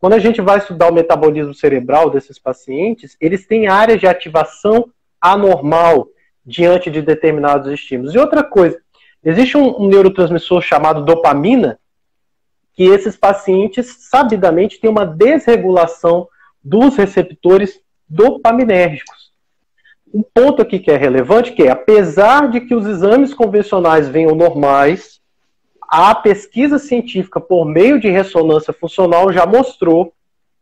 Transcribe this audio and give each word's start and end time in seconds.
quando 0.00 0.14
a 0.14 0.18
gente 0.18 0.40
vai 0.40 0.56
estudar 0.56 0.90
o 0.90 0.94
metabolismo 0.94 1.52
cerebral 1.52 2.08
desses 2.08 2.38
pacientes, 2.38 3.18
eles 3.20 3.46
têm 3.46 3.68
áreas 3.68 4.00
de 4.00 4.06
ativação 4.06 4.88
anormal 5.20 6.08
diante 6.44 6.90
de 6.90 7.02
determinados 7.02 7.70
estímulos. 7.70 8.14
E 8.14 8.18
outra 8.18 8.42
coisa, 8.42 8.80
existe 9.22 9.58
um, 9.58 9.82
um 9.82 9.88
neurotransmissor 9.88 10.62
chamado 10.62 11.04
dopamina, 11.04 11.78
que 12.72 12.84
esses 12.84 13.14
pacientes, 13.14 14.08
sabidamente, 14.08 14.80
têm 14.80 14.88
uma 14.88 15.04
desregulação 15.04 16.26
dos 16.64 16.96
receptores 16.96 17.78
dopaminérgicos. 18.08 19.30
Um 20.12 20.22
ponto 20.22 20.62
aqui 20.62 20.78
que 20.78 20.90
é 20.90 20.96
relevante, 20.96 21.52
que 21.52 21.64
é, 21.64 21.70
apesar 21.70 22.50
de 22.50 22.62
que 22.62 22.74
os 22.74 22.86
exames 22.86 23.34
convencionais 23.34 24.08
venham 24.08 24.34
normais, 24.34 25.19
a 25.90 26.14
pesquisa 26.14 26.78
científica 26.78 27.40
por 27.40 27.64
meio 27.64 27.98
de 27.98 28.08
ressonância 28.08 28.72
funcional 28.72 29.32
já 29.32 29.44
mostrou 29.44 30.12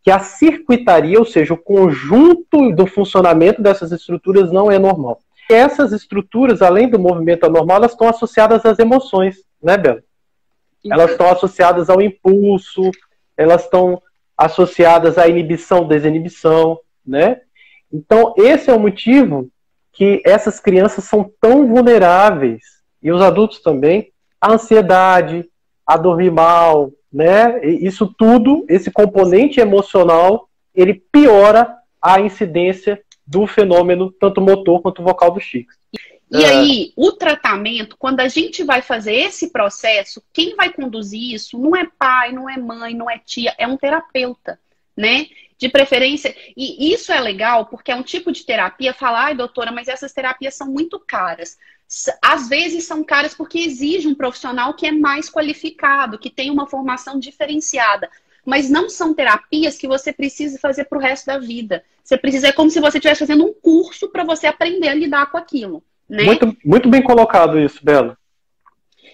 que 0.03 0.11
a 0.11 0.21
circuitaria, 0.21 1.19
ou 1.19 1.27
seja, 1.27 1.53
o 1.53 1.59
conjunto 1.59 2.73
do 2.73 2.87
funcionamento 2.87 3.61
dessas 3.61 3.93
estruturas 3.93 4.51
não 4.51 4.71
é 4.71 4.79
normal. 4.79 5.21
E 5.51 5.53
essas 5.53 5.93
estruturas, 5.93 6.63
além 6.63 6.89
do 6.89 6.99
movimento 6.99 7.45
anormal, 7.45 7.77
elas 7.77 7.93
estão 7.93 8.09
associadas 8.09 8.65
às 8.65 8.79
emoções, 8.79 9.45
né, 9.63 9.77
Bela? 9.77 10.03
Elas 10.91 11.11
estão 11.11 11.29
associadas 11.29 11.91
ao 11.91 12.01
impulso, 12.01 12.91
elas 13.37 13.65
estão 13.65 14.01
associadas 14.35 15.19
à 15.19 15.29
inibição, 15.29 15.87
desinibição, 15.87 16.79
né? 17.05 17.43
Então, 17.93 18.33
esse 18.39 18.71
é 18.71 18.75
o 18.75 18.81
motivo 18.81 19.51
que 19.93 20.23
essas 20.25 20.59
crianças 20.59 21.05
são 21.05 21.31
tão 21.39 21.67
vulneráveis, 21.67 22.63
e 23.03 23.13
os 23.13 23.21
adultos 23.21 23.61
também, 23.61 24.11
a 24.41 24.53
ansiedade, 24.53 25.49
a 25.87 25.97
dormir 25.97 26.31
mal, 26.31 26.93
né? 27.13 27.65
Isso 27.65 28.13
tudo, 28.19 28.65
esse 28.69 28.91
componente 28.91 29.61
emocional, 29.61 30.49
ele 30.75 30.95
piora 31.11 31.77
a 32.01 32.21
incidência 32.21 33.01
do 33.27 33.47
fenômeno 33.47 34.11
tanto 34.13 34.41
motor 34.41 34.81
quanto 34.81 35.03
vocal 35.03 35.31
dos 35.31 35.45
tics. 35.45 35.77
E 36.31 36.45
é. 36.45 36.49
aí, 36.49 36.93
o 36.95 37.13
tratamento, 37.13 37.97
quando 37.99 38.21
a 38.21 38.29
gente 38.29 38.63
vai 38.63 38.83
fazer 38.83 39.15
esse 39.15 39.51
processo, 39.51 40.23
quem 40.33 40.55
vai 40.55 40.71
conduzir 40.71 41.35
isso 41.35 41.59
não 41.59 41.75
é 41.75 41.89
pai, 41.99 42.33
não 42.33 42.49
é 42.49 42.59
mãe, 42.59 42.95
não 42.95 43.11
é 43.11 43.19
tia, 43.19 43.55
é 43.57 43.67
um 43.67 43.79
terapeuta, 43.79 44.59
né? 44.99 45.29
De 45.57 45.69
preferência, 45.69 46.37
e 46.57 46.93
isso 46.93 47.11
é 47.11 47.21
legal 47.21 47.67
porque 47.67 47.91
é 47.91 47.97
um 47.97 48.03
tipo 48.03 48.31
de 48.31 48.45
terapia, 48.45 48.95
falar, 48.95 49.27
ai 49.27 49.35
doutora, 49.35 49.73
mas 49.73 49.89
essas 49.89 50.13
terapias 50.13 50.55
são 50.55 50.69
muito 50.69 51.01
caras 51.01 51.57
às 52.21 52.49
vezes 52.49 52.85
são 52.85 53.03
caras 53.03 53.35
porque 53.35 53.59
exige 53.59 54.07
um 54.07 54.15
profissional 54.15 54.75
que 54.75 54.87
é 54.87 54.93
mais 54.93 55.31
qualificado, 55.31 56.19
que 56.19 56.29
tem 56.29 56.51
uma 56.51 56.67
formação 56.67 57.19
diferenciada. 57.19 58.11
Mas 58.45 58.69
não 58.69 58.89
são 58.89 59.15
terapias 59.15 59.77
que 59.77 59.89
você 59.89 60.13
precisa 60.13 60.59
fazer 60.59 60.85
para 60.85 60.99
o 60.99 61.01
resto 61.01 61.27
da 61.27 61.39
vida. 61.39 61.83
Você 62.05 62.17
precisa, 62.17 62.49
é 62.49 62.53
como 62.53 62.71
se 62.71 62.81
você 62.81 62.99
estivesse 62.99 63.21
fazendo 63.21 63.45
um 63.45 63.53
curso 63.53 64.09
para 64.09 64.25
você 64.25 64.47
aprender 64.47 64.89
a 64.89 64.95
lidar 64.95 65.31
com 65.31 65.39
aquilo. 65.39 65.83
Né? 66.09 66.25
Muito, 66.25 66.57
muito 66.65 66.89
bem 66.89 67.03
colocado 67.03 67.59
isso, 67.59 67.83
Bela. 67.83 68.18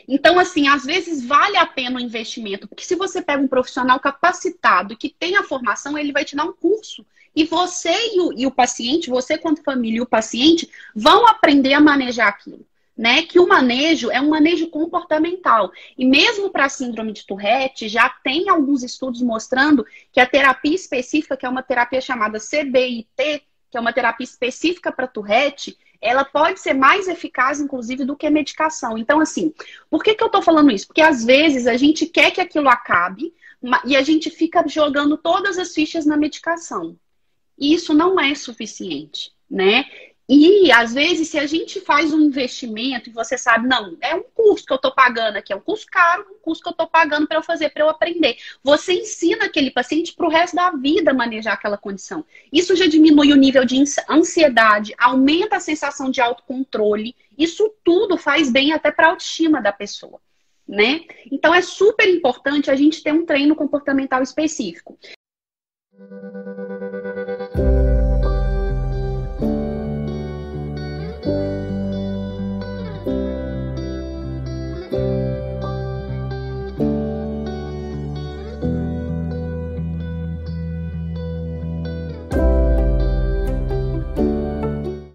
Então, 0.07 0.39
assim, 0.39 0.69
às 0.69 0.85
vezes 0.85 1.25
vale 1.25 1.57
a 1.57 1.67
pena 1.67 1.99
o 1.99 2.03
investimento, 2.03 2.69
porque 2.69 2.85
se 2.85 2.95
você 2.95 3.23
pega 3.23 3.43
um 3.43 3.49
profissional 3.49 3.99
capacitado 4.01 4.97
que 4.97 5.09
tem 5.09 5.37
a 5.37 5.43
formação, 5.43 5.97
ele 5.99 6.13
vai 6.13 6.25
te 6.25 6.37
dar 6.37 6.45
um 6.45 6.53
curso 6.53 7.05
e 7.35 7.45
você 7.45 8.15
e 8.15 8.21
o, 8.21 8.33
e 8.33 8.47
o 8.47 8.51
paciente, 8.51 9.11
você 9.11 9.37
quanto 9.37 9.63
família 9.63 9.99
e 9.99 10.03
o 10.03 10.07
paciente, 10.07 10.69
vão 10.95 11.27
aprender 11.27 11.73
a 11.75 11.81
manejar 11.81 12.29
aquilo. 12.29 12.65
Né, 12.97 13.23
que 13.23 13.41
o 13.41 13.49
manejo 13.49 14.09
é 14.09 14.21
um 14.21 14.29
manejo 14.29 14.69
comportamental. 14.69 15.73
E 15.99 16.07
mesmo 16.07 16.49
para 16.49 16.67
a 16.67 16.69
síndrome 16.69 17.13
de 17.13 17.27
Tourette, 17.27 17.89
já 17.89 18.09
tem 18.09 18.49
alguns 18.49 18.85
estudos 18.85 19.21
mostrando 19.21 19.85
que 20.13 20.21
a 20.21 20.27
terapia 20.27 20.77
específica, 20.77 21.37
que 21.37 21.45
é 21.45 21.49
uma 21.49 21.61
terapia 21.61 22.01
chamada 22.01 22.39
CBIT, 22.39 23.43
que 23.69 23.77
é 23.77 23.81
uma 23.81 23.93
terapia 23.93 24.23
específica 24.23 24.93
para 24.93 25.09
Tourette, 25.09 25.77
ela 26.05 26.23
pode 26.23 26.61
ser 26.61 26.75
mais 26.75 27.09
eficaz, 27.09 27.59
inclusive, 27.59 28.05
do 28.05 28.15
que 28.15 28.29
medicação. 28.29 28.99
Então, 28.99 29.21
assim, 29.21 29.55
por 29.89 30.05
que, 30.05 30.15
que 30.15 30.23
eu 30.23 30.27
estou 30.27 30.43
falando 30.43 30.71
isso? 30.71 30.87
Porque 30.87 31.01
às 31.01 31.25
vezes 31.25 31.67
a 31.67 31.79
gente 31.79 32.05
quer 32.05 32.31
que 32.31 32.43
aquilo 32.43 32.69
acabe 32.69 33.33
e 33.87 33.97
a 33.97 34.03
gente 34.03 34.29
fica 34.29 34.63
jogando 34.69 35.17
todas 35.17 35.59
as 35.59 35.73
fichas 35.73 36.05
na 36.05 36.15
medicação. 36.15 36.95
E 37.59 37.73
isso 37.73 37.95
não 37.95 38.21
é 38.21 38.35
suficiente, 38.35 39.33
né? 39.51 39.87
E 40.29 40.73
às 40.73 40.95
vezes, 40.95 41.29
se 41.29 41.39
a 41.39 41.47
gente 41.47 41.81
faz 41.81 42.13
um 42.13 42.21
investimento 42.21 43.11
e 43.11 43.13
você 43.13 43.37
sabe, 43.37 43.69
não, 43.69 43.97
é 44.01 44.15
um 44.15 44.23
curso 44.23 44.65
que 44.65 44.73
eu 44.73 44.77
estou 44.77 44.95
pagando 44.95 45.37
aqui, 45.37 45.53
é 45.53 45.57
um 45.57 45.61
curso 45.61 45.87
caro, 45.91 46.27
um 46.31 46.39
curso 46.41 46.63
que 46.63 46.69
eu 46.69 46.73
estou 46.73 46.87
pagando 46.87 47.29
para 47.29 47.37
eu 47.37 47.43
fazer, 47.43 47.69
para 47.71 47.85
eu 47.85 47.91
aprender. 47.91 48.39
Você 48.63 48.95
ensina 48.95 49.45
aquele 49.45 49.71
paciente 49.71 50.15
para 50.15 50.27
o 50.27 50.31
resto 50.31 50.57
da 50.57 50.71
vida 50.71 51.13
manejar 51.13 51.53
aquela 51.53 51.77
condição. 51.77 52.25
Isso 52.51 52.75
já 52.75 52.87
diminui 52.87 53.33
o 53.33 53.37
nível 53.37 53.67
de 53.67 53.83
ansiedade, 54.09 54.95
aumenta 54.97 55.57
a 55.57 55.61
sensação 55.61 56.11
de 56.11 56.23
autocontrole. 56.23 57.15
Isso 57.37 57.71
tudo 57.85 58.17
faz 58.17 58.51
bem 58.51 58.73
até 58.73 58.91
para 58.91 59.09
a 59.09 59.11
autoestima 59.11 59.61
da 59.61 59.73
pessoa. 59.73 60.21
Né? 60.67 61.03
Então 61.31 61.55
é 61.55 61.61
super 61.61 62.09
importante 62.09 62.71
a 62.71 62.75
gente 62.75 63.03
ter 63.03 63.13
um 63.13 63.27
treino 63.27 63.55
comportamental 63.55 64.23
específico. 64.23 64.99